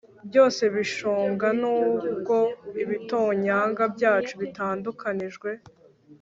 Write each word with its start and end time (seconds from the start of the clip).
Byose 0.27 0.63
bishonga 0.75 1.47
nubwo 1.61 2.35
ibitonyanga 2.83 3.83
byacu 3.95 4.33
bitandukanijwe 4.41 5.49